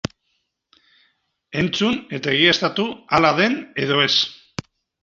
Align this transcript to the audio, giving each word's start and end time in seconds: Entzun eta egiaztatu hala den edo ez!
Entzun 1.65 2.01
eta 2.19 2.35
egiaztatu 2.35 2.89
hala 3.19 3.35
den 3.43 3.61
edo 3.87 4.05
ez! 4.09 4.13